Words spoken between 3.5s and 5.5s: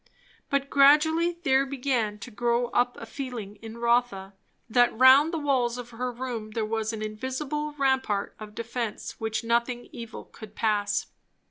in Rotha, that round the